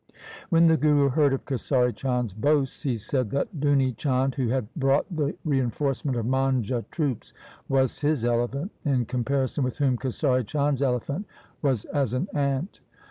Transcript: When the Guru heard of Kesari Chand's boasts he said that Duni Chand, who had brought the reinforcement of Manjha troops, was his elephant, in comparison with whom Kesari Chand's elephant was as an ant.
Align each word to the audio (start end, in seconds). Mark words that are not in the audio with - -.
When 0.49 0.65
the 0.65 0.77
Guru 0.77 1.09
heard 1.09 1.31
of 1.31 1.45
Kesari 1.45 1.93
Chand's 1.93 2.33
boasts 2.33 2.81
he 2.81 2.97
said 2.97 3.29
that 3.29 3.59
Duni 3.59 3.95
Chand, 3.95 4.33
who 4.33 4.47
had 4.47 4.67
brought 4.73 5.05
the 5.15 5.35
reinforcement 5.45 6.17
of 6.17 6.25
Manjha 6.25 6.85
troops, 6.89 7.33
was 7.69 7.99
his 7.99 8.25
elephant, 8.25 8.71
in 8.83 9.05
comparison 9.05 9.63
with 9.63 9.77
whom 9.77 9.97
Kesari 9.99 10.43
Chand's 10.43 10.81
elephant 10.81 11.27
was 11.61 11.85
as 11.85 12.15
an 12.15 12.29
ant. 12.33 12.79